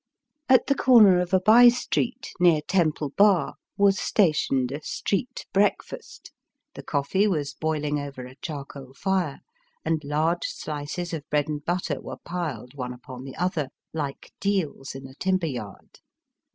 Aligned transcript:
At 0.49 0.65
the 0.65 0.73
corner 0.73 1.19
of 1.19 1.31
a 1.31 1.39
by 1.39 1.69
street, 1.69 2.31
near 2.39 2.61
Temple 2.63 3.11
Bar, 3.11 3.53
was 3.77 3.99
stationed 3.99 4.71
a 4.71 4.81
"street 4.81 5.45
breakfast." 5.53 6.31
The 6.73 6.81
coffee 6.81 7.27
was 7.27 7.53
boiling 7.53 7.99
over 7.99 8.25
a 8.25 8.35
charcoal 8.37 8.95
fire, 8.95 9.41
and 9.85 10.03
large 10.03 10.45
slices 10.45 11.13
of 11.13 11.29
bread 11.29 11.47
and 11.47 11.63
butter 11.63 12.01
were 12.01 12.17
piled 12.17 12.73
one 12.73 12.93
upon 12.93 13.25
the 13.25 13.35
other, 13.35 13.69
like 13.93 14.31
deals 14.39 14.95
in 14.95 15.05
a 15.05 15.13
timber 15.13 15.45
yard. 15.45 15.99